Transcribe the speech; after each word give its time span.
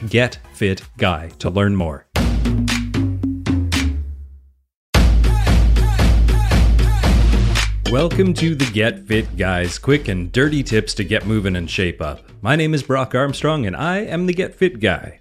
getfitguy 0.00 1.38
to 1.38 1.50
learn 1.50 1.76
more. 1.76 2.06
Welcome 7.92 8.32
to 8.34 8.54
the 8.54 8.70
Get 8.72 9.06
Fit 9.06 9.36
Guys, 9.36 9.78
quick 9.78 10.08
and 10.08 10.32
dirty 10.32 10.62
tips 10.62 10.94
to 10.94 11.04
get 11.04 11.26
moving 11.26 11.56
and 11.56 11.70
shape 11.70 12.00
up. 12.00 12.22
My 12.40 12.56
name 12.56 12.72
is 12.72 12.82
Brock 12.82 13.14
Armstrong 13.14 13.66
and 13.66 13.76
I 13.76 13.98
am 13.98 14.24
the 14.24 14.32
Get 14.32 14.54
Fit 14.54 14.80
Guy. 14.80 15.20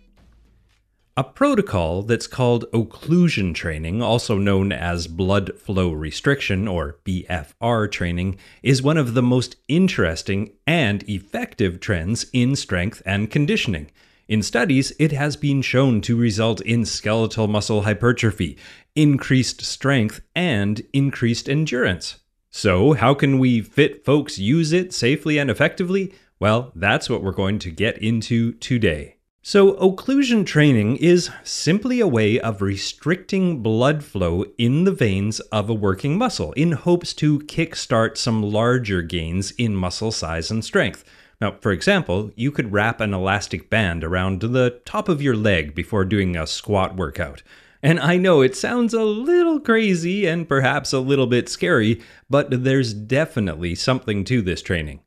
A 1.18 1.26
protocol 1.26 2.04
that's 2.04 2.26
called 2.26 2.72
occlusion 2.72 3.54
training, 3.54 4.02
also 4.02 4.38
known 4.38 4.72
as 4.72 5.08
blood 5.08 5.60
flow 5.60 5.92
restriction 5.92 6.70
or 6.70 7.00
BFR 7.04 7.92
training, 7.92 8.38
is 8.64 8.82
one 8.82 8.98
of 8.98 9.14
the 9.14 9.22
most 9.22 9.58
interesting 9.68 10.54
and 10.66 11.04
effective 11.10 11.82
trends 11.82 12.28
in 12.32 12.56
strength 12.56 13.02
and 13.06 13.30
conditioning. 13.30 13.92
In 14.32 14.41
studies, 14.41 14.93
it 14.98 15.12
has 15.12 15.35
been 15.35 15.62
shown 15.62 15.99
to 16.04 16.15
result 16.15 16.62
in 16.62 16.85
skeletal 16.85 17.49
muscle 17.49 17.82
hypertrophy, 17.82 18.57
increased 18.96 19.62
strength, 19.62 20.21
and 20.34 20.82
increased 20.93 21.49
endurance. 21.49 22.21
So, 22.49 22.93
how 22.93 23.13
can 23.13 23.40
we 23.40 23.60
fit 23.60 24.05
folks 24.05 24.40
use 24.40 24.71
it 24.71 24.93
safely 24.93 25.38
and 25.38 25.49
effectively? 25.49 26.13
Well, 26.40 26.71
that's 26.76 27.10
what 27.10 27.21
we're 27.21 27.34
going 27.34 27.60
to 27.60 27.71
get 27.71 27.98
into 27.98 28.54
today. 28.54 29.18
So, 29.41 29.73
occlusion 29.73 30.45
training 30.45 30.95
is 30.95 31.29
simply 31.43 31.99
a 31.99 32.07
way 32.07 32.40
of 32.40 32.62
restricting 32.62 33.62
blood 33.62 34.01
flow 34.01 34.45
in 34.57 34.85
the 34.85 34.93
veins 34.93 35.41
of 35.51 35.70
a 35.70 35.73
working 35.73 36.18
muscle 36.18 36.54
in 36.54 36.71
hopes 36.71 37.13
to 37.16 37.40
kickstart 37.40 38.16
some 38.16 38.41
larger 38.41 39.01
gains 39.01 39.51
in 39.57 39.76
muscle 39.76 40.13
size 40.13 40.49
and 40.49 40.63
strength. 40.63 41.04
Now, 41.42 41.58
for 41.60 41.72
example, 41.72 42.32
you 42.36 42.52
could 42.52 42.72
wrap 42.72 43.02
an 43.02 43.16
elastic 43.16 43.68
band 43.68 44.04
around 44.04 44.42
the 44.42 44.80
top 44.86 45.10
of 45.10 45.24
your 45.24 45.36
leg 45.36 45.74
before 45.74 46.06
doing 46.06 46.38
a 46.38 46.46
squat 46.46 46.96
workout. 46.96 47.42
And 47.82 48.00
I 48.00 48.18
know 48.18 48.42
it 48.42 48.56
sounds 48.56 48.94
a 48.94 49.04
little 49.04 49.60
crazy 49.60 50.28
and 50.28 50.48
perhaps 50.48 50.94
a 50.94 51.00
little 51.00 51.26
bit 51.26 51.50
scary, 51.50 52.00
but 52.30 52.64
there's 52.64 52.94
definitely 52.94 53.74
something 53.74 54.24
to 54.26 54.44
this 54.44 54.62
training. 54.62 55.00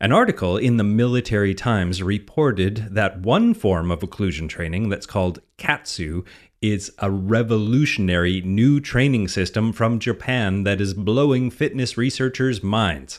An 0.00 0.12
article 0.12 0.56
in 0.56 0.76
the 0.76 0.84
Military 0.84 1.54
Times 1.54 2.04
reported 2.04 2.86
that 2.92 3.18
one 3.18 3.52
form 3.52 3.90
of 3.90 4.00
occlusion 4.00 4.48
training 4.48 4.90
that's 4.90 5.06
called 5.06 5.40
KAATSU 5.58 6.24
is 6.62 6.92
a 7.00 7.10
revolutionary 7.10 8.40
new 8.42 8.80
training 8.80 9.26
system 9.26 9.72
from 9.72 9.98
Japan 9.98 10.62
that 10.62 10.80
is 10.80 10.94
blowing 10.94 11.50
fitness 11.50 11.98
researchers' 11.98 12.62
minds. 12.62 13.18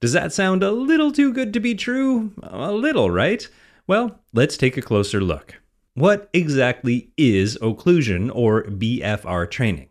Does 0.00 0.12
that 0.12 0.32
sound 0.32 0.62
a 0.62 0.70
little 0.70 1.12
too 1.12 1.30
good 1.30 1.52
to 1.52 1.60
be 1.60 1.74
true? 1.74 2.32
A 2.42 2.72
little, 2.72 3.10
right? 3.10 3.46
Well, 3.86 4.20
let's 4.32 4.56
take 4.56 4.78
a 4.78 4.82
closer 4.82 5.20
look. 5.20 5.56
What 5.92 6.30
exactly 6.32 7.10
is 7.18 7.58
occlusion 7.58 8.30
or 8.34 8.64
BFR 8.64 9.50
training? 9.50 9.88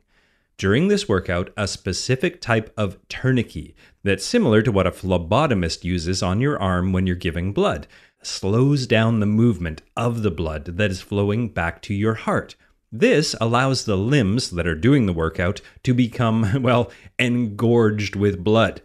During 0.57 0.87
this 0.87 1.07
workout, 1.07 1.51
a 1.55 1.67
specific 1.67 2.41
type 2.41 2.73
of 2.75 2.97
tourniquet 3.07 3.75
that's 4.03 4.25
similar 4.25 4.63
to 4.63 4.71
what 4.71 4.87
a 4.87 4.91
phlebotomist 4.91 5.83
uses 5.83 6.23
on 6.23 6.41
your 6.41 6.59
arm 6.59 6.91
when 6.91 7.05
you're 7.05 7.15
giving 7.15 7.53
blood 7.53 7.87
slows 8.21 8.87
down 8.87 9.19
the 9.19 9.25
movement 9.25 9.81
of 9.95 10.23
the 10.23 10.31
blood 10.31 10.65
that 10.65 10.91
is 10.91 11.01
flowing 11.01 11.49
back 11.49 11.81
to 11.83 11.93
your 11.93 12.15
heart. 12.15 12.55
This 12.91 13.35
allows 13.39 13.85
the 13.85 13.95
limbs 13.95 14.49
that 14.49 14.67
are 14.67 14.75
doing 14.75 15.05
the 15.05 15.13
workout 15.13 15.61
to 15.83 15.93
become, 15.93 16.61
well, 16.63 16.91
engorged 17.17 18.15
with 18.15 18.43
blood. 18.43 18.81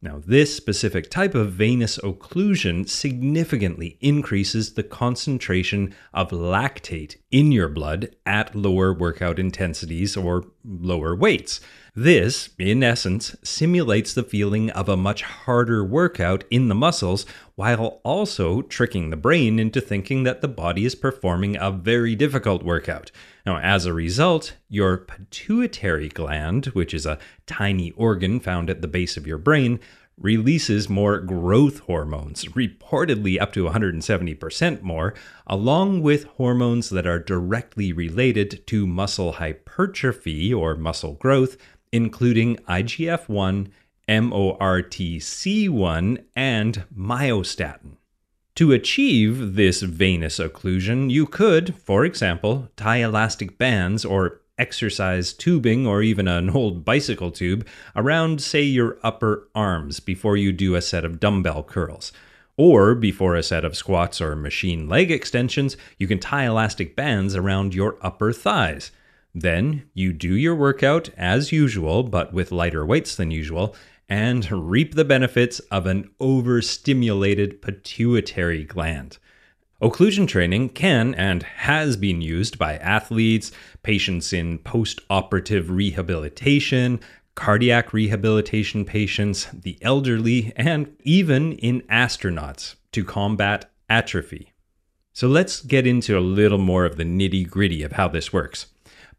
Now, 0.00 0.22
this 0.24 0.54
specific 0.54 1.10
type 1.10 1.34
of 1.34 1.50
venous 1.50 1.98
occlusion 1.98 2.88
significantly 2.88 3.98
increases 4.00 4.74
the 4.74 4.84
concentration 4.84 5.92
of 6.14 6.30
lactate 6.30 7.16
in 7.32 7.50
your 7.50 7.68
blood 7.68 8.14
at 8.24 8.54
lower 8.54 8.94
workout 8.94 9.40
intensities 9.40 10.16
or 10.16 10.44
lower 10.64 11.16
weights. 11.16 11.60
This, 11.96 12.50
in 12.60 12.84
essence, 12.84 13.34
simulates 13.42 14.14
the 14.14 14.22
feeling 14.22 14.70
of 14.70 14.88
a 14.88 14.96
much 14.96 15.22
harder 15.22 15.84
workout 15.84 16.44
in 16.48 16.68
the 16.68 16.76
muscles 16.76 17.26
while 17.56 18.00
also 18.04 18.62
tricking 18.62 19.10
the 19.10 19.16
brain 19.16 19.58
into 19.58 19.80
thinking 19.80 20.22
that 20.22 20.42
the 20.42 20.46
body 20.46 20.84
is 20.84 20.94
performing 20.94 21.56
a 21.56 21.72
very 21.72 22.14
difficult 22.14 22.62
workout. 22.62 23.10
Now, 23.48 23.58
as 23.60 23.86
a 23.86 23.94
result, 23.94 24.56
your 24.68 24.98
pituitary 24.98 26.10
gland, 26.10 26.66
which 26.66 26.92
is 26.92 27.06
a 27.06 27.18
tiny 27.46 27.92
organ 27.92 28.40
found 28.40 28.68
at 28.68 28.82
the 28.82 28.88
base 28.88 29.16
of 29.16 29.26
your 29.26 29.38
brain, 29.38 29.80
releases 30.18 30.90
more 30.90 31.18
growth 31.18 31.78
hormones, 31.78 32.44
reportedly 32.44 33.40
up 33.40 33.54
to 33.54 33.64
170% 33.64 34.82
more, 34.82 35.14
along 35.46 36.02
with 36.02 36.24
hormones 36.24 36.90
that 36.90 37.06
are 37.06 37.18
directly 37.18 37.90
related 37.90 38.66
to 38.66 38.86
muscle 38.86 39.32
hypertrophy 39.32 40.52
or 40.52 40.74
muscle 40.74 41.14
growth, 41.14 41.56
including 41.90 42.56
IGF 42.68 43.30
1, 43.30 43.72
mTORC1, 44.10 46.22
and 46.36 46.84
myostatin. 46.94 47.96
To 48.58 48.72
achieve 48.72 49.54
this 49.54 49.82
venous 49.82 50.40
occlusion, 50.40 51.12
you 51.12 51.26
could, 51.26 51.76
for 51.76 52.04
example, 52.04 52.68
tie 52.74 52.96
elastic 52.96 53.56
bands 53.56 54.04
or 54.04 54.40
exercise 54.58 55.32
tubing 55.32 55.86
or 55.86 56.02
even 56.02 56.26
an 56.26 56.50
old 56.56 56.84
bicycle 56.84 57.30
tube 57.30 57.64
around, 57.94 58.42
say, 58.42 58.62
your 58.62 58.98
upper 59.04 59.46
arms 59.54 60.00
before 60.00 60.36
you 60.36 60.50
do 60.50 60.74
a 60.74 60.82
set 60.82 61.04
of 61.04 61.20
dumbbell 61.20 61.62
curls. 61.62 62.10
Or 62.56 62.96
before 62.96 63.36
a 63.36 63.44
set 63.44 63.64
of 63.64 63.76
squats 63.76 64.20
or 64.20 64.34
machine 64.34 64.88
leg 64.88 65.12
extensions, 65.12 65.76
you 65.96 66.08
can 66.08 66.18
tie 66.18 66.46
elastic 66.46 66.96
bands 66.96 67.36
around 67.36 67.74
your 67.74 67.96
upper 68.02 68.32
thighs. 68.32 68.90
Then 69.32 69.84
you 69.94 70.12
do 70.12 70.34
your 70.34 70.56
workout 70.56 71.10
as 71.16 71.52
usual, 71.52 72.02
but 72.02 72.32
with 72.32 72.50
lighter 72.50 72.84
weights 72.84 73.14
than 73.14 73.30
usual, 73.30 73.76
and 74.08 74.50
reap 74.50 74.94
the 74.94 75.04
benefits 75.04 75.60
of 75.70 75.86
an 75.86 76.10
overstimulated 76.18 77.60
pituitary 77.60 78.64
gland. 78.64 79.18
Occlusion 79.80 80.26
training 80.26 80.70
can 80.70 81.14
and 81.14 81.42
has 81.42 81.96
been 81.96 82.20
used 82.20 82.58
by 82.58 82.76
athletes, 82.78 83.52
patients 83.82 84.32
in 84.32 84.58
post 84.58 85.00
operative 85.08 85.70
rehabilitation, 85.70 86.98
cardiac 87.36 87.92
rehabilitation 87.92 88.84
patients, 88.84 89.46
the 89.52 89.78
elderly, 89.80 90.52
and 90.56 90.96
even 91.04 91.52
in 91.52 91.82
astronauts 91.82 92.74
to 92.90 93.04
combat 93.04 93.70
atrophy. 93.88 94.52
So 95.12 95.28
let's 95.28 95.60
get 95.62 95.86
into 95.86 96.18
a 96.18 96.20
little 96.20 96.58
more 96.58 96.84
of 96.84 96.96
the 96.96 97.04
nitty 97.04 97.48
gritty 97.48 97.84
of 97.84 97.92
how 97.92 98.08
this 98.08 98.32
works. 98.32 98.66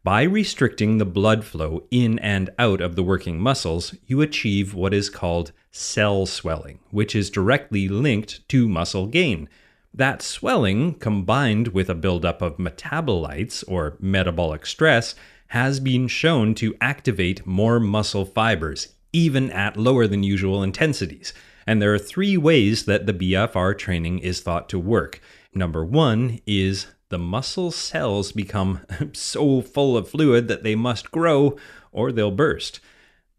By 0.02 0.22
restricting 0.22 0.98
the 0.98 1.04
blood 1.04 1.44
flow 1.44 1.84
in 1.90 2.18
and 2.20 2.50
out 2.58 2.80
of 2.80 2.96
the 2.96 3.02
working 3.02 3.40
muscles, 3.40 3.94
you 4.06 4.22
achieve 4.22 4.74
what 4.74 4.94
is 4.94 5.10
called 5.10 5.52
cell 5.70 6.26
swelling, 6.26 6.78
which 6.90 7.14
is 7.14 7.30
directly 7.30 7.88
linked 7.88 8.48
to 8.48 8.68
muscle 8.68 9.06
gain 9.06 9.48
that 9.92 10.22
swelling, 10.22 10.94
combined 10.94 11.68
with 11.68 11.90
a 11.90 11.94
buildup 11.94 12.42
of 12.42 12.58
metabolites 12.58 13.64
or 13.66 13.96
metabolic 13.98 14.64
stress, 14.64 15.14
has 15.48 15.80
been 15.80 16.06
shown 16.06 16.54
to 16.54 16.76
activate 16.80 17.44
more 17.44 17.80
muscle 17.80 18.24
fibers, 18.24 18.94
even 19.12 19.50
at 19.50 19.76
lower 19.76 20.06
than 20.06 20.22
usual 20.22 20.62
intensities. 20.62 21.32
And 21.66 21.82
there 21.82 21.92
are 21.92 21.98
three 21.98 22.36
ways 22.36 22.84
that 22.84 23.06
the 23.06 23.12
BFR 23.14 23.76
training 23.76 24.20
is 24.20 24.40
thought 24.40 24.68
to 24.68 24.78
work. 24.78 25.20
Number 25.52 25.84
one 25.84 26.40
is 26.46 26.86
the 27.10 27.18
muscle 27.18 27.70
cells 27.70 28.32
become 28.32 28.80
so 29.12 29.60
full 29.60 29.96
of 29.96 30.08
fluid 30.08 30.48
that 30.48 30.62
they 30.62 30.74
must 30.74 31.10
grow 31.10 31.56
or 31.92 32.10
they'll 32.10 32.30
burst. 32.30 32.80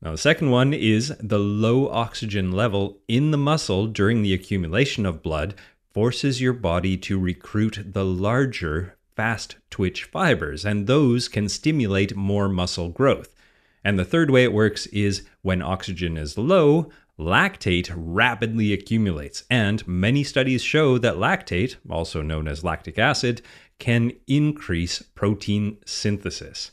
Now, 0.02 0.12
the 0.12 0.18
second 0.18 0.50
one 0.50 0.74
is 0.74 1.14
the 1.20 1.40
low 1.40 1.90
oxygen 1.90 2.52
level 2.52 3.00
in 3.08 3.32
the 3.32 3.38
muscle 3.38 3.88
during 3.88 4.22
the 4.22 4.34
accumulation 4.34 5.06
of 5.06 5.24
blood 5.24 5.56
forces 5.94 6.42
your 6.42 6.54
body 6.54 6.98
to 6.98 7.20
recruit 7.20 7.80
the 7.94 8.06
larger, 8.06 8.96
fast 9.16 9.58
twitch 9.70 10.06
fibers, 10.06 10.66
and 10.66 10.88
those 10.88 11.28
can 11.28 11.50
stimulate 11.50 12.16
more 12.16 12.50
muscle 12.50 12.90
growth. 12.90 13.36
And 13.84 13.98
the 13.98 14.06
third 14.06 14.30
way 14.30 14.44
it 14.44 14.54
works 14.54 14.86
is 14.88 15.24
when 15.42 15.62
oxygen 15.62 16.18
is 16.18 16.38
low, 16.38 16.90
lactate 17.20 17.92
rapidly 17.96 18.74
accumulates, 18.74 19.44
and 19.50 19.88
many 19.88 20.24
studies 20.24 20.62
show 20.62 20.98
that 20.98 21.16
lactate, 21.16 21.76
also 21.90 22.22
known 22.22 22.48
as 22.48 22.64
lactic 22.64 22.98
acid, 22.98 23.42
can 23.80 24.12
increase 24.28 25.02
protein 25.02 25.78
synthesis. 25.86 26.72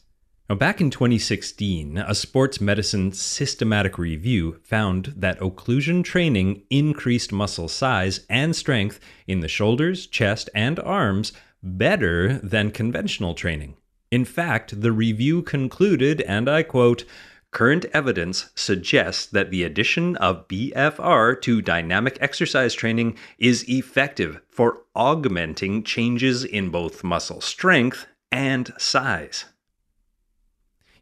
Now, 0.49 0.57
back 0.57 0.81
in 0.81 0.91
2016, 0.91 1.99
a 1.99 2.15
sports 2.15 2.59
medicine 2.59 3.13
systematic 3.13 3.99
review 3.99 4.61
found 4.63 5.13
that 5.17 5.39
occlusion 5.41 6.03
training 6.03 6.63
increased 6.71 7.33
muscle 7.33 7.69
size 7.69 8.25
and 8.31 8.57
strength 8.57 8.99
in 9.27 9.41
the 9.41 9.49
shoulders, 9.49 10.07
chest, 10.07 10.49
and 10.55 10.81
arms 10.81 11.33
better 11.63 12.39
than 12.39 12.71
conventional 12.71 13.35
training. 13.35 13.77
In 14.11 14.25
fact, 14.25 14.81
the 14.81 14.93
review 14.93 15.43
concluded, 15.43 16.23
and 16.23 16.49
I 16.49 16.63
quote, 16.63 17.05
Current 17.51 17.87
evidence 17.95 18.51
suggests 18.55 19.25
that 19.27 19.51
the 19.51 19.65
addition 19.65 20.17
of 20.17 20.47
BFR 20.49 21.41
to 21.43 21.63
dynamic 21.63 22.19
exercise 22.21 22.75
training 22.75 23.17
is 23.39 23.65
effective 23.69 24.41
for 24.51 24.83
augmenting 24.95 25.83
changes 25.83 26.45
in 26.45 26.69
both 26.69 27.03
muscle 27.03 27.41
strength 27.41 28.07
and 28.31 28.73
size. 28.77 29.47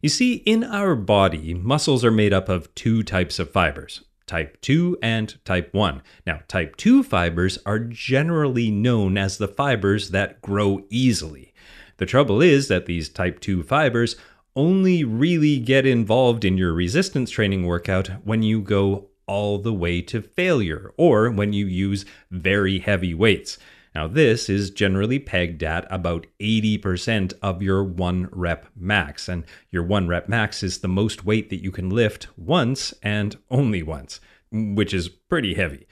You 0.01 0.09
see, 0.09 0.35
in 0.35 0.63
our 0.63 0.95
body, 0.95 1.53
muscles 1.53 2.05
are 2.05 2.13
made 2.13 2.33
up 2.33 2.49
of 2.49 2.73
two 2.75 3.03
types 3.03 3.39
of 3.39 3.51
fibers 3.51 4.03
type 4.27 4.61
2 4.61 4.99
and 5.01 5.37
type 5.45 5.73
1. 5.73 6.03
Now, 6.27 6.41
type 6.49 6.77
2 6.77 7.05
fibers 7.05 7.59
are 7.65 7.79
generally 7.79 8.73
known 8.73 9.17
as 9.17 9.39
the 9.39 9.47
fibers 9.47 10.11
that 10.11 10.43
grow 10.43 10.85
easily. 10.91 11.55
The 11.99 12.07
trouble 12.07 12.43
is 12.43 12.69
that 12.69 12.87
these 12.87 13.09
type 13.09 13.41
2 13.41 13.63
fibers 13.63 14.17
only 14.55 15.05
really 15.05 15.59
get 15.59 15.87
involved 15.87 16.45
in 16.45 16.57
your 16.57 16.73
resistance 16.73 17.31
training 17.31 17.67
workout 17.67 18.09
when 18.25 18.43
you 18.43 18.61
go 18.61 19.09
all 19.27 19.59
the 19.59 19.73
way 19.73 20.01
to 20.01 20.23
failure 20.23 20.93
or 20.97 21.31
when 21.31 21.53
you 21.53 21.67
use 21.67 22.05
very 22.31 22.79
heavy 22.79 23.13
weights. 23.13 23.59
Now, 23.95 24.07
this 24.07 24.51
is 24.51 24.71
generally 24.71 25.19
pegged 25.19 25.63
at 25.63 25.87
about 25.91 26.27
80% 26.39 27.33
of 27.41 27.63
your 27.63 27.83
one 27.83 28.29
rep 28.31 28.67
max, 28.77 29.27
and 29.27 29.45
your 29.71 29.85
one 29.85 30.07
rep 30.07 30.29
max 30.29 30.63
is 30.63 30.79
the 30.79 30.89
most 30.89 31.25
weight 31.25 31.49
that 31.49 31.63
you 31.63 31.71
can 31.71 31.89
lift 31.89 32.29
once 32.37 32.93
and 33.03 33.39
only 33.51 33.83
once, 33.83 34.21
which 34.53 34.93
is 34.93 35.09
pretty 35.09 35.55
heavy. 35.55 35.87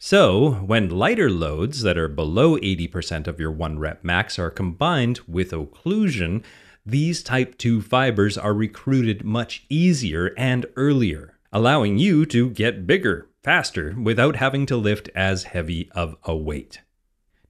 So, 0.00 0.52
when 0.52 0.90
lighter 0.90 1.28
loads 1.28 1.82
that 1.82 1.98
are 1.98 2.06
below 2.06 2.56
80% 2.56 3.26
of 3.26 3.40
your 3.40 3.50
one 3.50 3.80
rep 3.80 4.04
max 4.04 4.38
are 4.38 4.48
combined 4.48 5.18
with 5.26 5.50
occlusion, 5.50 6.44
these 6.86 7.20
type 7.20 7.58
2 7.58 7.82
fibers 7.82 8.38
are 8.38 8.54
recruited 8.54 9.24
much 9.24 9.64
easier 9.68 10.32
and 10.38 10.66
earlier, 10.76 11.36
allowing 11.52 11.98
you 11.98 12.24
to 12.26 12.48
get 12.50 12.86
bigger 12.86 13.28
faster 13.42 13.96
without 14.00 14.36
having 14.36 14.66
to 14.66 14.76
lift 14.76 15.10
as 15.16 15.44
heavy 15.44 15.90
of 15.96 16.16
a 16.22 16.36
weight. 16.36 16.80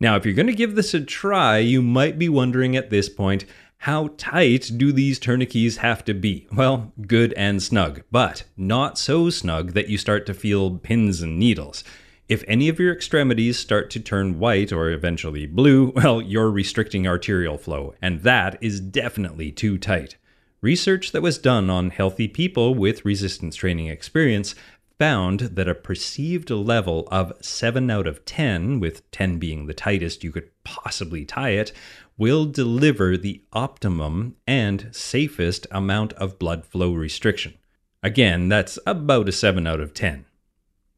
Now, 0.00 0.16
if 0.16 0.24
you're 0.24 0.34
going 0.34 0.46
to 0.46 0.54
give 0.54 0.74
this 0.74 0.94
a 0.94 1.02
try, 1.02 1.58
you 1.58 1.82
might 1.82 2.18
be 2.18 2.30
wondering 2.30 2.76
at 2.76 2.88
this 2.88 3.10
point 3.10 3.44
how 3.82 4.08
tight 4.16 4.70
do 4.78 4.90
these 4.90 5.18
tourniquets 5.18 5.76
have 5.76 6.02
to 6.06 6.14
be? 6.14 6.48
Well, 6.50 6.92
good 7.06 7.34
and 7.34 7.62
snug, 7.62 8.04
but 8.10 8.44
not 8.56 8.96
so 8.96 9.28
snug 9.28 9.72
that 9.72 9.88
you 9.88 9.98
start 9.98 10.24
to 10.26 10.34
feel 10.34 10.78
pins 10.78 11.20
and 11.20 11.38
needles. 11.38 11.84
If 12.28 12.44
any 12.46 12.69
of 12.69 12.78
your 12.78 12.92
extremities 12.92 13.58
start 13.58 13.88
to 13.90 14.00
turn 14.00 14.38
white 14.38 14.70
or 14.70 14.90
eventually 14.90 15.46
blue, 15.46 15.92
well, 15.96 16.20
you're 16.20 16.50
restricting 16.50 17.06
arterial 17.06 17.56
flow, 17.56 17.94
and 18.02 18.22
that 18.22 18.58
is 18.60 18.80
definitely 18.80 19.50
too 19.50 19.78
tight. 19.78 20.16
Research 20.60 21.12
that 21.12 21.22
was 21.22 21.38
done 21.38 21.70
on 21.70 21.90
healthy 21.90 22.28
people 22.28 22.75
with 22.75 23.04
resistance 23.04 23.56
training 23.56 23.86
experience 23.86 24.54
found 24.98 25.40
that 25.40 25.69
a 25.69 25.75
perceived 25.75 26.50
level 26.50 27.06
of 27.10 27.32
7 27.40 27.90
out 27.90 28.06
of 28.06 28.25
10, 28.25 28.80
with 28.80 29.08
10 29.10 29.38
being 29.38 29.66
the 29.66 29.72
tightest 29.72 30.25
you 30.25 30.32
could 30.32 30.50
possibly 30.64 31.25
tie 31.25 31.50
it, 31.50 31.72
will 32.19 32.44
deliver 32.44 33.16
the 33.16 33.40
optimum 33.52 34.34
and 34.46 34.88
safest 34.90 35.66
amount 35.70 36.12
of 36.14 36.38
blood 36.38 36.66
flow 36.66 36.92
restriction. 36.92 37.54
Again, 38.02 38.48
that's 38.48 38.78
about 38.84 39.28
a 39.28 39.32
7 39.32 39.66
out 39.66 39.80
of 39.80 39.94
10. 39.94 40.26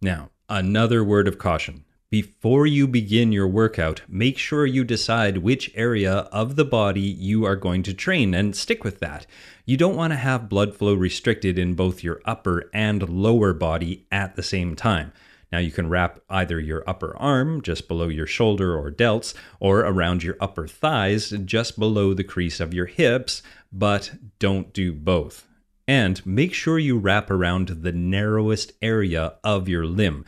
Now, 0.00 0.30
another 0.50 1.02
word 1.02 1.26
of 1.26 1.38
caution 1.38 1.84
before 2.10 2.66
you 2.66 2.88
begin 2.88 3.30
your 3.30 3.46
workout, 3.46 4.02
make 4.08 4.36
sure 4.36 4.66
you 4.66 4.82
decide 4.82 5.38
which 5.38 5.70
area 5.76 6.12
of 6.32 6.56
the 6.56 6.64
body 6.64 7.00
you 7.00 7.44
are 7.44 7.54
going 7.54 7.84
to 7.84 7.94
train 7.94 8.34
and 8.34 8.56
stick 8.56 8.82
with 8.82 8.98
that. 8.98 9.26
You 9.64 9.76
don't 9.76 9.94
want 9.94 10.12
to 10.12 10.16
have 10.16 10.48
blood 10.48 10.74
flow 10.74 10.94
restricted 10.94 11.56
in 11.56 11.74
both 11.74 12.02
your 12.02 12.20
upper 12.24 12.68
and 12.74 13.08
lower 13.08 13.54
body 13.54 14.06
at 14.10 14.34
the 14.34 14.42
same 14.42 14.74
time. 14.74 15.12
Now, 15.52 15.58
you 15.58 15.70
can 15.70 15.88
wrap 15.88 16.20
either 16.28 16.58
your 16.58 16.82
upper 16.88 17.16
arm 17.16 17.62
just 17.62 17.86
below 17.86 18.08
your 18.08 18.26
shoulder 18.26 18.76
or 18.76 18.90
delts, 18.90 19.32
or 19.60 19.80
around 19.80 20.24
your 20.24 20.36
upper 20.40 20.66
thighs 20.66 21.30
just 21.30 21.78
below 21.78 22.12
the 22.12 22.24
crease 22.24 22.58
of 22.58 22.74
your 22.74 22.86
hips, 22.86 23.40
but 23.72 24.12
don't 24.40 24.72
do 24.72 24.92
both. 24.92 25.46
And 25.90 26.24
make 26.24 26.54
sure 26.54 26.78
you 26.78 26.98
wrap 26.98 27.32
around 27.32 27.66
the 27.82 27.90
narrowest 27.90 28.74
area 28.80 29.34
of 29.42 29.68
your 29.68 29.86
limb 29.86 30.24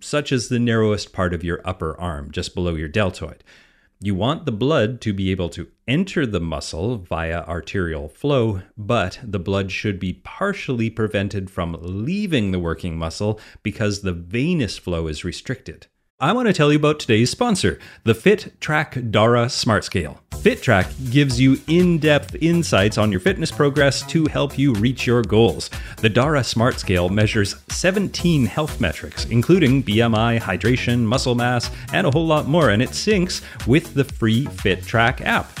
such 0.00 0.30
as 0.30 0.48
the 0.48 0.60
narrowest 0.60 1.12
part 1.12 1.34
of 1.34 1.42
your 1.42 1.60
upper 1.64 1.98
arm, 2.00 2.30
just 2.30 2.54
below 2.54 2.76
your 2.76 2.86
deltoid. 2.86 3.42
You 3.98 4.14
want 4.14 4.46
the 4.46 4.52
blood 4.52 5.00
to 5.00 5.12
be 5.12 5.32
able 5.32 5.48
to 5.48 5.66
enter 5.88 6.24
the 6.24 6.40
muscle 6.40 6.98
via 6.98 7.42
arterial 7.46 8.08
flow, 8.10 8.62
but 8.78 9.18
the 9.24 9.40
blood 9.40 9.72
should 9.72 9.98
be 9.98 10.20
partially 10.22 10.88
prevented 10.88 11.50
from 11.50 11.76
leaving 11.80 12.52
the 12.52 12.60
working 12.60 12.96
muscle 12.96 13.40
because 13.64 14.02
the 14.02 14.12
venous 14.12 14.78
flow 14.78 15.08
is 15.08 15.24
restricted. 15.24 15.88
I 16.20 16.32
want 16.32 16.46
to 16.46 16.52
tell 16.52 16.70
you 16.70 16.78
about 16.78 17.00
today's 17.00 17.30
sponsor, 17.30 17.80
the 18.04 18.12
FitTrack 18.12 19.10
Dara 19.10 19.48
Smart 19.48 19.82
Scale. 19.82 20.20
FitTrack 20.42 21.12
gives 21.12 21.40
you 21.40 21.56
in 21.68 22.00
depth 22.00 22.34
insights 22.40 22.98
on 22.98 23.12
your 23.12 23.20
fitness 23.20 23.52
progress 23.52 24.04
to 24.08 24.26
help 24.26 24.58
you 24.58 24.72
reach 24.72 25.06
your 25.06 25.22
goals. 25.22 25.70
The 25.98 26.08
Dara 26.08 26.42
Smart 26.42 26.80
Scale 26.80 27.08
measures 27.10 27.54
17 27.68 28.46
health 28.46 28.80
metrics, 28.80 29.24
including 29.26 29.84
BMI, 29.84 30.40
hydration, 30.40 31.02
muscle 31.02 31.36
mass, 31.36 31.70
and 31.92 32.08
a 32.08 32.10
whole 32.10 32.26
lot 32.26 32.48
more, 32.48 32.70
and 32.70 32.82
it 32.82 32.88
syncs 32.88 33.40
with 33.68 33.94
the 33.94 34.02
free 34.02 34.46
FitTrack 34.46 35.20
app. 35.20 35.60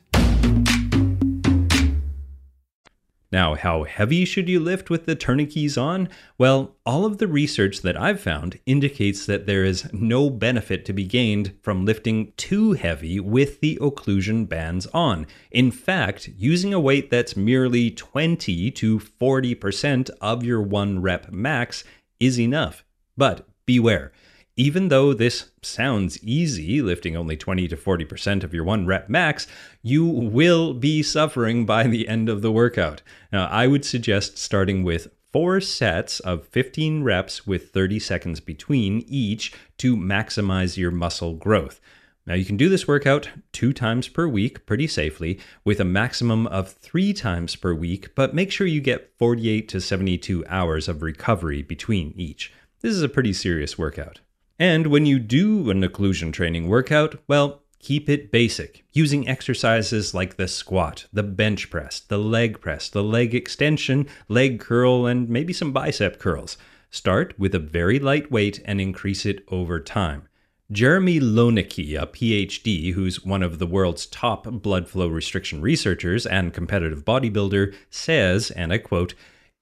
Now, 3.32 3.56
how 3.56 3.84
heavy 3.84 4.24
should 4.24 4.48
you 4.48 4.60
lift 4.60 4.90
with 4.90 5.06
the 5.06 5.16
tourniquets 5.16 5.78
on? 5.78 6.10
Well, 6.38 6.76
all 6.86 7.06
of 7.06 7.18
the 7.18 7.28
research 7.28 7.82
that 7.82 8.00
I've 8.00 8.20
found 8.20 8.60
indicates 8.66 9.26
that 9.26 9.46
there 9.46 9.64
is 9.64 9.92
no 9.92 10.30
benefit 10.30 10.86
to 10.86 10.94
be 10.94 11.06
gained 11.06 11.54
from 11.62 11.86
lifting 11.86 12.34
too 12.38 12.74
heavy 12.74 13.20
with 13.20 13.62
the 13.62 13.78
occlusion 13.82 14.48
bands 14.48 14.86
on. 14.88 15.26
In 15.52 15.72
fact, 15.72 16.30
using 16.38 16.74
a 16.74 16.80
weight 16.80 17.10
that's 17.10 17.36
merely 17.36 17.92
20 17.92 18.72
to 18.72 19.00
40% 19.00 20.10
of 20.22 20.44
your 20.44 20.62
one 20.62 21.02
rep 21.02 21.32
max 21.32 21.84
is 22.20 22.40
enough. 22.40 22.86
But 23.18 23.48
beware. 23.66 24.12
Even 24.58 24.88
though 24.88 25.14
this 25.14 25.50
sounds 25.62 26.18
easy, 26.24 26.82
lifting 26.82 27.18
only 27.18 27.36
20 27.36 27.68
to 27.68 27.76
40% 27.76 28.42
of 28.42 28.54
your 28.54 28.64
one 28.64 28.86
rep 28.86 29.10
max, 29.10 29.48
you 29.82 30.06
will 30.06 30.74
be 30.74 31.04
suffering 31.04 31.66
by 31.66 31.84
the 31.84 32.08
end 32.08 32.30
of 32.30 32.42
the 32.42 32.54
workout. 32.54 33.02
Now, 33.34 33.48
I 33.48 33.68
would 33.68 33.84
suggest 33.84 34.38
starting 34.38 34.86
with 34.86 35.10
four 35.34 35.60
sets 35.60 36.22
of 36.22 36.48
15 36.48 37.04
reps 37.04 37.46
with 37.46 37.72
30 37.72 38.00
seconds 38.00 38.40
between 38.40 39.04
each 39.10 39.52
to 39.80 39.98
maximize 39.98 40.78
your 40.78 40.92
muscle 40.92 41.34
growth. 41.34 41.82
Now, 42.26 42.36
you 42.36 42.46
can 42.46 42.56
do 42.56 42.70
this 42.70 42.88
workout 42.88 43.28
two 43.52 43.74
times 43.74 44.08
per 44.08 44.26
week 44.26 44.66
pretty 44.66 44.88
safely 44.88 45.38
with 45.66 45.82
a 45.82 45.86
maximum 45.86 46.48
of 46.48 46.72
three 46.72 47.12
times 47.12 47.58
per 47.58 47.74
week, 47.74 48.16
but 48.16 48.34
make 48.34 48.54
sure 48.54 48.66
you 48.66 48.80
get 48.80 49.12
48 49.20 49.68
to 49.68 49.82
72 49.82 50.46
hours 50.48 50.88
of 50.88 51.02
recovery 51.02 51.62
between 51.62 52.14
each. 52.16 52.54
This 52.80 52.94
is 52.94 53.04
a 53.04 53.10
pretty 53.10 53.34
serious 53.34 53.78
workout. 53.78 54.22
And 54.58 54.88
when 54.88 55.06
you 55.06 55.20
do 55.20 55.70
an 55.70 55.82
occlusion 55.84 56.32
training 56.32 56.70
workout, 56.70 57.16
well, 57.28 57.64
keep 57.80 58.10
it 58.10 58.32
basic, 58.32 58.86
using 58.94 59.28
exercises 59.28 60.14
like 60.14 60.38
the 60.38 60.48
squat, 60.48 61.08
the 61.12 61.24
bench 61.24 61.70
press, 61.70 62.00
the 62.00 62.18
leg 62.18 62.62
press, 62.62 62.88
the 62.88 63.04
leg 63.04 63.36
extension, 63.36 64.08
leg 64.30 64.60
curl, 64.60 65.06
and 65.06 65.28
maybe 65.28 65.52
some 65.52 65.74
bicep 65.74 66.20
curls. 66.20 66.58
Start 66.90 67.38
with 67.38 67.54
a 67.54 67.60
very 67.60 68.00
light 68.00 68.32
weight 68.32 68.62
and 68.64 68.80
increase 68.80 69.26
it 69.26 69.44
over 69.50 69.82
time. 69.82 70.30
Jeremy 70.72 71.20
Loenneke, 71.20 72.02
a 72.02 72.08
PhD 72.08 72.94
who's 72.94 73.24
one 73.24 73.44
of 73.44 73.60
the 73.60 73.68
world's 73.68 74.08
top 74.08 74.46
blood 74.46 74.88
flow 74.88 75.08
restriction 75.10 75.62
researchers 75.62 76.26
and 76.26 76.54
competitive 76.54 77.06
bodybuilder, 77.06 77.76
says, 77.90 78.50
and 78.52 78.74
I 78.74 78.80
quote, 78.80 79.14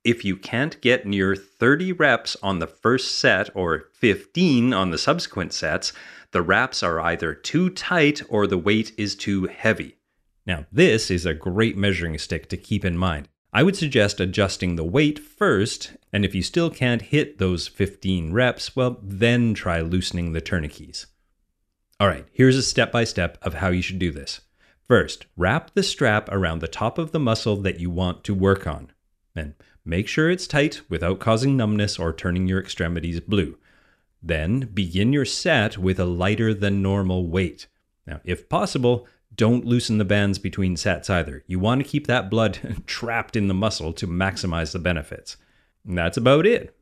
if 0.03 0.25
you 0.25 0.36
can't 0.36 0.79
get 0.81 1.05
near 1.05 1.36
30 1.36 1.93
reps 1.93 2.36
on 2.43 2.60
the 2.60 2.67
first 2.67 3.17
set 3.17 3.50
or 3.55 3.86
15 3.93 4.74
on 4.74 4.91
the 4.91 4.98
subsequent 4.98 5.53
sets, 5.53 5.93
the 6.31 6.41
wraps 6.41 6.83
are 6.83 7.00
either 7.00 7.33
too 7.33 7.69
tight 7.69 8.22
or 8.27 8.45
the 8.45 8.57
weight 8.57 8.91
is 8.98 9.15
too 9.15 9.45
heavy. 9.45 9.95
Now, 10.45 10.65
this 10.72 11.10
is 11.10 11.25
a 11.25 11.33
great 11.33 11.77
measuring 11.77 12.17
stick 12.17 12.50
to 12.50 12.57
keep 12.57 12.83
in 12.83 12.98
mind. 12.98 13.29
I 13.53 13.63
would 13.63 13.77
suggest 13.77 14.19
adjusting 14.19 14.75
the 14.75 14.83
weight 14.83 15.19
first, 15.19 15.95
and 16.12 16.25
if 16.25 16.33
you 16.33 16.41
still 16.41 16.69
can't 16.69 17.03
hit 17.03 17.38
those 17.38 17.67
15 17.67 18.33
reps, 18.33 18.75
well, 18.75 19.00
then 19.01 19.53
try 19.53 19.79
loosening 19.79 20.33
the 20.33 20.41
tourniquets. 20.41 21.05
All 22.00 22.07
right, 22.07 22.25
here's 22.33 22.57
a 22.57 22.63
step 22.63 22.91
by 22.91 23.03
step 23.03 23.38
of 23.41 23.53
how 23.55 23.69
you 23.69 23.83
should 23.83 24.00
do 24.00 24.12
this. 24.12 24.41
First, 24.81 25.27
wrap 25.38 25.75
the 25.75 25.83
strap 25.83 26.27
around 26.29 26.60
the 26.60 26.67
top 26.67 26.98
of 26.98 27.12
the 27.12 27.19
muscle 27.19 27.55
that 27.57 27.79
you 27.79 27.89
want 27.89 28.24
to 28.25 28.33
work 28.33 28.67
on. 28.67 28.91
And 29.36 29.53
make 29.85 30.07
sure 30.07 30.29
it's 30.29 30.47
tight 30.47 30.81
without 30.89 31.19
causing 31.19 31.57
numbness 31.57 31.99
or 31.99 32.13
turning 32.13 32.47
your 32.47 32.59
extremities 32.59 33.19
blue. 33.19 33.57
Then 34.21 34.69
begin 34.73 35.11
your 35.11 35.25
set 35.25 35.77
with 35.77 35.99
a 35.99 36.05
lighter 36.05 36.53
than 36.53 36.81
normal 36.81 37.27
weight. 37.27 37.67
Now, 38.07 38.21
if 38.23 38.47
possible, 38.47 39.07
don't 39.35 39.65
loosen 39.65 39.97
the 39.97 40.05
bands 40.05 40.39
between 40.39 40.77
sets 40.77 41.09
either. 41.09 41.43
You 41.47 41.59
want 41.59 41.83
to 41.83 41.89
keep 41.89 42.07
that 42.07 42.29
blood 42.29 42.83
trapped 42.85 43.35
in 43.35 43.47
the 43.47 43.53
muscle 43.53 43.93
to 43.93 44.07
maximize 44.07 44.71
the 44.71 44.79
benefits. 44.79 45.37
And 45.85 45.97
that's 45.97 46.17
about 46.17 46.45
it. 46.45 46.75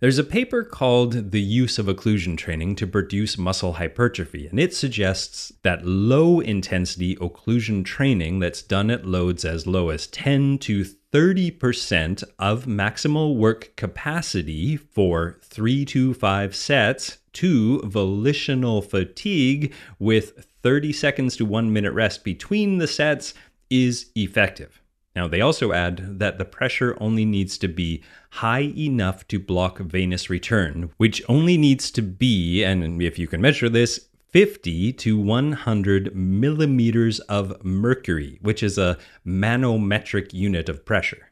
There's 0.00 0.18
a 0.18 0.24
paper 0.24 0.64
called 0.64 1.30
The 1.30 1.40
Use 1.40 1.78
of 1.78 1.86
Occlusion 1.86 2.36
Training 2.36 2.74
to 2.74 2.88
Produce 2.88 3.38
Muscle 3.38 3.74
Hypertrophy, 3.74 4.48
and 4.48 4.58
it 4.58 4.74
suggests 4.74 5.52
that 5.62 5.86
low 5.86 6.40
intensity 6.40 7.14
occlusion 7.16 7.84
training 7.84 8.40
that's 8.40 8.62
done 8.62 8.90
at 8.90 9.06
loads 9.06 9.44
as 9.44 9.64
low 9.64 9.90
as 9.90 10.08
10 10.08 10.58
to 10.58 10.84
30% 11.12 12.24
of 12.38 12.64
maximal 12.64 13.36
work 13.36 13.72
capacity 13.76 14.76
for 14.76 15.38
three 15.42 15.84
to 15.84 16.14
five 16.14 16.56
sets 16.56 17.18
to 17.34 17.80
volitional 17.82 18.80
fatigue 18.80 19.72
with 19.98 20.46
30 20.62 20.92
seconds 20.92 21.36
to 21.36 21.44
one 21.44 21.70
minute 21.70 21.92
rest 21.92 22.24
between 22.24 22.78
the 22.78 22.86
sets 22.86 23.34
is 23.68 24.10
effective. 24.14 24.80
Now, 25.14 25.28
they 25.28 25.42
also 25.42 25.72
add 25.72 26.18
that 26.18 26.38
the 26.38 26.46
pressure 26.46 26.96
only 26.98 27.26
needs 27.26 27.58
to 27.58 27.68
be 27.68 28.02
high 28.30 28.72
enough 28.74 29.28
to 29.28 29.38
block 29.38 29.78
venous 29.78 30.30
return, 30.30 30.90
which 30.96 31.22
only 31.28 31.58
needs 31.58 31.90
to 31.90 32.02
be, 32.02 32.64
and 32.64 33.02
if 33.02 33.18
you 33.18 33.26
can 33.26 33.42
measure 33.42 33.68
this, 33.68 34.08
50 34.32 34.94
to 34.94 35.18
100 35.18 36.16
millimeters 36.16 37.20
of 37.20 37.62
mercury, 37.62 38.38
which 38.40 38.62
is 38.62 38.78
a 38.78 38.96
manometric 39.26 40.32
unit 40.32 40.70
of 40.70 40.86
pressure. 40.86 41.28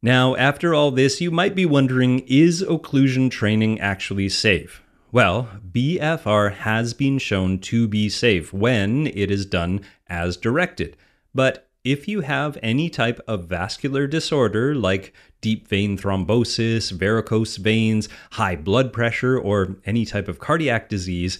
Now, 0.00 0.34
after 0.36 0.74
all 0.74 0.90
this, 0.90 1.20
you 1.20 1.30
might 1.30 1.54
be 1.54 1.66
wondering 1.66 2.20
is 2.20 2.62
occlusion 2.62 3.30
training 3.30 3.78
actually 3.78 4.30
safe? 4.30 4.82
Well, 5.12 5.48
BFR 5.70 6.54
has 6.54 6.94
been 6.94 7.18
shown 7.18 7.58
to 7.60 7.86
be 7.86 8.08
safe 8.08 8.52
when 8.54 9.06
it 9.08 9.30
is 9.30 9.44
done 9.44 9.82
as 10.08 10.38
directed. 10.38 10.96
But 11.34 11.68
if 11.84 12.08
you 12.08 12.22
have 12.22 12.56
any 12.62 12.88
type 12.88 13.20
of 13.28 13.48
vascular 13.48 14.06
disorder 14.06 14.74
like 14.74 15.12
deep 15.42 15.68
vein 15.68 15.98
thrombosis, 15.98 16.90
varicose 16.90 17.58
veins, 17.58 18.08
high 18.32 18.56
blood 18.56 18.94
pressure, 18.94 19.38
or 19.38 19.76
any 19.84 20.06
type 20.06 20.26
of 20.26 20.38
cardiac 20.38 20.88
disease, 20.88 21.38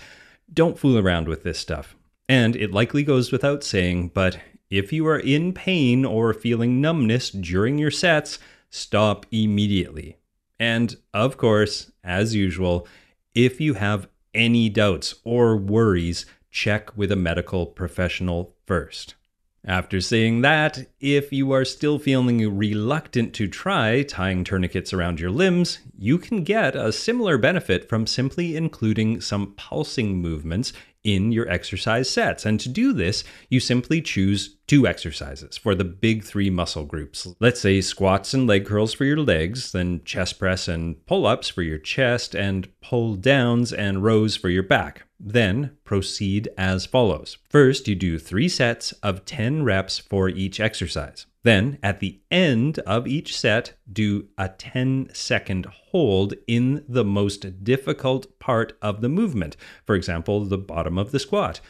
don't 0.53 0.79
fool 0.79 0.99
around 0.99 1.29
with 1.29 1.43
this 1.43 1.59
stuff. 1.59 1.97
And 2.29 2.57
it 2.57 2.73
likely 2.73 3.03
goes 3.03 3.33
without 3.33 3.63
saying, 3.63 4.13
but 4.15 4.39
if 4.71 4.93
you 4.93 5.07
are 5.07 5.19
in 5.19 5.53
pain 5.53 6.05
or 6.05 6.33
feeling 6.33 6.81
numbness 6.81 7.31
during 7.31 7.79
your 7.79 7.91
sets, 7.91 8.39
stop 8.71 9.27
immediately. 9.31 10.17
And 10.59 10.97
of 11.13 11.37
course, 11.37 11.93
as 12.03 12.35
usual, 12.35 12.87
if 13.35 13.61
you 13.61 13.75
have 13.75 14.09
any 14.33 14.69
doubts 14.69 15.17
or 15.25 15.57
worries, 15.57 16.27
check 16.51 16.97
with 16.97 17.13
a 17.13 17.17
medical 17.17 17.67
professional 17.67 18.55
first. 18.67 19.15
After 19.67 19.99
saying 20.03 20.43
that, 20.43 20.89
if 21.01 21.33
you 21.33 21.53
are 21.53 21.65
still 21.65 21.99
feeling 21.99 22.57
reluctant 22.57 23.33
to 23.35 23.49
try 23.49 24.03
tying 24.03 24.45
tourniquets 24.45 24.93
around 24.93 25.21
your 25.21 25.31
limbs, 25.31 25.79
you 25.97 26.19
can 26.19 26.45
get 26.45 26.77
a 26.77 26.93
similar 26.93 27.39
benefit 27.39 27.89
from 27.89 28.07
simply 28.07 28.57
including 28.57 29.23
some 29.23 29.55
pulsing 29.57 30.19
movements 30.19 30.75
in 31.03 31.33
your 31.33 31.49
exercise 31.49 32.11
sets. 32.11 32.45
And 32.45 32.61
to 32.61 32.69
do 32.69 32.93
this, 32.93 33.25
you 33.49 33.59
simply 33.59 34.03
choose 34.03 34.57
two 34.67 34.87
exercises 34.87 35.57
for 35.57 35.75
the 35.75 35.85
big 35.85 36.25
three 36.25 36.51
muscle 36.51 36.85
groups. 36.85 37.29
Let's 37.41 37.61
say 37.61 37.81
squats 37.81 38.35
and 38.35 38.47
leg 38.47 38.67
curls 38.67 38.95
for 38.95 39.05
your 39.05 39.19
legs, 39.19 39.73
then 39.73 40.03
chest 40.05 40.39
press 40.39 40.69
and 40.69 41.05
pull 41.07 41.27
ups 41.27 41.49
for 41.49 41.63
your 41.63 41.79
chest, 41.79 42.35
and 42.35 42.69
pull 42.81 43.15
downs 43.15 43.73
and 43.73 44.03
rows 44.03 44.37
for 44.37 44.49
your 44.49 44.63
back. 44.63 45.07
Then 45.21 45.77
proceed 45.85 46.49
as 46.59 46.87
follows. 46.87 47.39
First, 47.49 47.89
you 47.89 47.95
do 47.95 48.19
three 48.19 48.49
sets 48.49 48.93
of 49.03 49.25
10 49.25 49.65
reps 49.65 49.99
for 49.99 50.29
each 50.29 50.61
exercise. 50.61 51.27
Then, 51.45 51.79
at 51.83 52.01
the 52.01 52.21
end 52.31 52.79
of 52.81 53.07
each 53.07 53.37
set, 53.37 53.75
do 53.91 54.29
a 54.39 54.49
10 54.49 55.11
second 55.13 55.67
hold 55.67 56.35
in 56.47 56.85
the 56.89 57.05
most 57.05 57.63
difficult 57.63 58.39
part 58.39 58.77
of 58.81 59.03
the 59.03 59.11
movement, 59.11 59.57
for 59.85 59.95
example, 59.95 60.45
the 60.45 60.59
bottom 60.59 60.99
of 60.99 61.13
the 61.13 61.19
squat, 61.19 61.61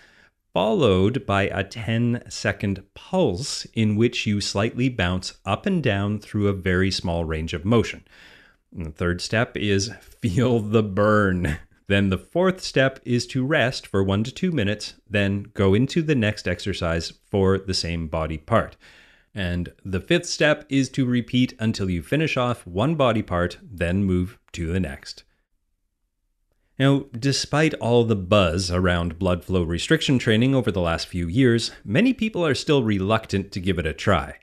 followed 0.54 1.26
by 1.26 1.42
a 1.48 1.64
10 1.64 2.22
second 2.28 2.80
pulse 2.94 3.66
in 3.74 3.96
which 3.96 4.24
you 4.24 4.40
slightly 4.40 4.88
bounce 4.88 5.34
up 5.44 5.66
and 5.66 5.82
down 5.82 6.20
through 6.20 6.46
a 6.46 6.52
very 6.52 6.92
small 6.92 7.24
range 7.24 7.52
of 7.52 7.64
motion. 7.64 8.06
And 8.72 8.86
the 8.86 8.92
third 8.92 9.20
step 9.20 9.56
is 9.56 9.92
feel 10.00 10.60
the 10.60 10.82
burn. 10.82 11.58
Then 11.88 12.08
the 12.08 12.18
fourth 12.18 12.62
step 12.62 13.00
is 13.04 13.26
to 13.26 13.44
rest 13.44 13.86
for 13.86 14.02
one 14.02 14.24
to 14.24 14.32
two 14.32 14.52
minutes, 14.52 14.94
then 15.10 15.46
go 15.54 15.74
into 15.74 16.00
the 16.00 16.14
next 16.14 16.48
exercise 16.48 17.12
for 17.30 17.58
the 17.58 17.74
same 17.74 18.06
body 18.06 18.38
part. 18.38 18.76
And 19.34 19.72
the 19.84 20.00
fifth 20.00 20.26
step 20.26 20.64
is 20.68 20.88
to 20.90 21.04
repeat 21.04 21.54
until 21.58 21.90
you 21.90 22.00
finish 22.00 22.36
off 22.36 22.66
one 22.66 22.94
body 22.94 23.22
part, 23.22 23.58
then 23.60 24.04
move 24.04 24.38
to 24.52 24.72
the 24.72 24.80
next. 24.80 25.24
Now, 26.76 27.04
despite 27.16 27.72
all 27.74 28.02
the 28.04 28.16
buzz 28.16 28.68
around 28.68 29.16
blood 29.18 29.44
flow 29.44 29.62
restriction 29.62 30.18
training 30.18 30.56
over 30.56 30.72
the 30.72 30.80
last 30.80 31.06
few 31.06 31.28
years, 31.28 31.70
many 31.84 32.12
people 32.12 32.44
are 32.44 32.54
still 32.54 32.82
reluctant 32.82 33.52
to 33.52 33.60
give 33.60 33.78
it 33.78 33.86
a 33.86 33.92
try. 33.92 34.38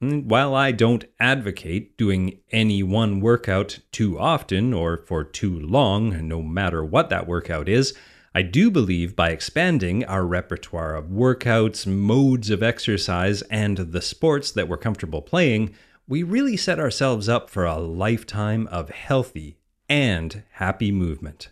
Mm, 0.00 0.26
while 0.26 0.54
I 0.54 0.70
don't 0.70 1.04
advocate 1.18 1.96
doing 1.96 2.38
any 2.52 2.84
one 2.84 3.20
workout 3.20 3.80
too 3.90 4.16
often 4.16 4.72
or 4.72 4.98
for 5.08 5.24
too 5.24 5.58
long, 5.58 6.28
no 6.28 6.40
matter 6.40 6.84
what 6.84 7.10
that 7.10 7.26
workout 7.26 7.68
is, 7.68 7.94
I 8.32 8.42
do 8.42 8.70
believe 8.70 9.16
by 9.16 9.30
expanding 9.30 10.04
our 10.04 10.24
repertoire 10.24 10.94
of 10.94 11.06
workouts, 11.06 11.84
modes 11.84 12.48
of 12.50 12.62
exercise, 12.62 13.42
and 13.42 13.76
the 13.76 14.00
sports 14.00 14.52
that 14.52 14.68
we're 14.68 14.76
comfortable 14.76 15.20
playing, 15.20 15.74
we 16.06 16.22
really 16.22 16.56
set 16.56 16.78
ourselves 16.78 17.28
up 17.28 17.50
for 17.50 17.64
a 17.64 17.78
lifetime 17.78 18.68
of 18.68 18.90
healthy 18.90 19.58
and 19.88 20.44
happy 20.52 20.92
movement. 20.92 21.48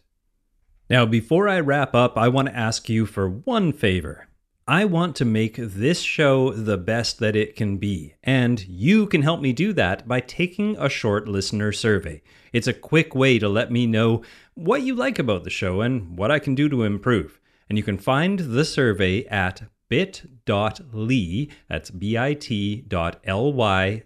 Now, 0.90 1.06
before 1.06 1.48
I 1.48 1.60
wrap 1.60 1.94
up, 1.94 2.18
I 2.18 2.26
want 2.26 2.48
to 2.48 2.56
ask 2.56 2.88
you 2.88 3.06
for 3.06 3.28
one 3.30 3.72
favor. 3.72 4.26
I 4.66 4.84
want 4.84 5.14
to 5.16 5.24
make 5.24 5.54
this 5.56 6.00
show 6.00 6.52
the 6.52 6.76
best 6.76 7.20
that 7.20 7.36
it 7.36 7.54
can 7.54 7.76
be, 7.76 8.16
and 8.24 8.66
you 8.66 9.06
can 9.06 9.22
help 9.22 9.40
me 9.40 9.52
do 9.52 9.72
that 9.74 10.08
by 10.08 10.18
taking 10.18 10.76
a 10.76 10.88
short 10.88 11.28
listener 11.28 11.70
survey. 11.70 12.22
It's 12.52 12.66
a 12.66 12.72
quick 12.72 13.14
way 13.14 13.38
to 13.38 13.48
let 13.48 13.70
me 13.70 13.86
know 13.86 14.22
what 14.54 14.82
you 14.82 14.96
like 14.96 15.20
about 15.20 15.44
the 15.44 15.50
show 15.50 15.80
and 15.80 16.18
what 16.18 16.32
I 16.32 16.40
can 16.40 16.56
do 16.56 16.68
to 16.68 16.82
improve. 16.82 17.38
And 17.68 17.78
you 17.78 17.84
can 17.84 17.96
find 17.96 18.40
the 18.40 18.64
survey 18.64 19.24
at 19.26 19.62
bit.ly, 19.88 21.48
that's 21.68 21.90
bit.ly 21.90 22.82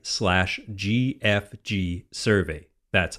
slash 0.03 0.61
GFG 0.71 2.05
survey. 2.13 2.67
That's 2.93 3.19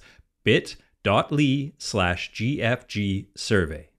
bit.ly 1.05 1.71
slash 1.77 2.31
GFG 2.33 3.27
survey. 3.35 3.89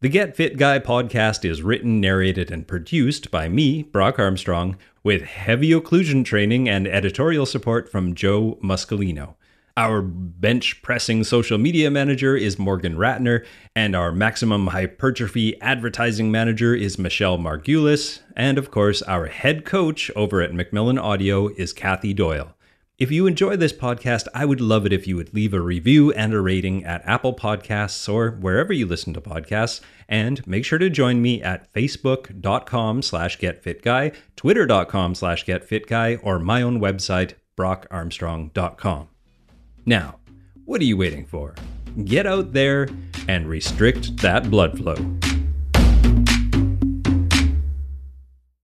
The 0.00 0.08
Get 0.08 0.34
Fit 0.34 0.56
Guy 0.56 0.78
podcast 0.80 1.48
is 1.48 1.62
written, 1.62 2.00
narrated, 2.00 2.50
and 2.50 2.66
produced 2.66 3.30
by 3.30 3.48
me, 3.48 3.84
Brock 3.84 4.18
Armstrong, 4.18 4.76
with 5.04 5.22
heavy 5.22 5.70
occlusion 5.70 6.24
training 6.24 6.68
and 6.68 6.88
editorial 6.88 7.46
support 7.46 7.90
from 7.90 8.14
Joe 8.14 8.58
Muscolino. 8.64 9.34
Our 9.76 10.02
bench 10.02 10.82
pressing 10.82 11.22
social 11.22 11.56
media 11.56 11.90
manager 11.90 12.36
is 12.36 12.58
Morgan 12.58 12.96
Ratner, 12.96 13.46
and 13.76 13.94
our 13.94 14.10
maximum 14.10 14.68
hypertrophy 14.68 15.60
advertising 15.60 16.32
manager 16.32 16.74
is 16.74 16.98
Michelle 16.98 17.38
Margulis. 17.38 18.20
And 18.36 18.58
of 18.58 18.70
course, 18.70 19.02
our 19.02 19.26
head 19.26 19.64
coach 19.64 20.10
over 20.16 20.42
at 20.42 20.52
Macmillan 20.52 20.98
Audio 20.98 21.48
is 21.48 21.72
Kathy 21.72 22.12
Doyle. 22.12 22.56
If 23.00 23.10
you 23.10 23.26
enjoy 23.26 23.56
this 23.56 23.72
podcast, 23.72 24.28
I 24.34 24.44
would 24.44 24.60
love 24.60 24.84
it 24.84 24.92
if 24.92 25.06
you 25.06 25.16
would 25.16 25.32
leave 25.32 25.54
a 25.54 25.60
review 25.62 26.12
and 26.12 26.34
a 26.34 26.40
rating 26.42 26.84
at 26.84 27.00
Apple 27.06 27.32
Podcasts 27.32 28.12
or 28.12 28.32
wherever 28.32 28.74
you 28.74 28.84
listen 28.84 29.14
to 29.14 29.22
podcasts. 29.22 29.80
And 30.06 30.46
make 30.46 30.66
sure 30.66 30.78
to 30.78 30.90
join 30.90 31.22
me 31.22 31.42
at 31.42 31.72
facebook.com 31.72 33.00
slash 33.00 33.38
getfitguy, 33.38 34.14
twitter.com 34.36 35.14
slash 35.14 35.46
getfitguy, 35.46 36.20
or 36.22 36.38
my 36.38 36.60
own 36.60 36.78
website, 36.78 37.32
brockarmstrong.com. 37.58 39.08
Now, 39.86 40.18
what 40.66 40.82
are 40.82 40.84
you 40.84 40.98
waiting 40.98 41.24
for? 41.24 41.54
Get 42.04 42.26
out 42.26 42.52
there 42.52 42.86
and 43.28 43.48
restrict 43.48 44.18
that 44.18 44.50
blood 44.50 44.76
flow. 44.76 44.96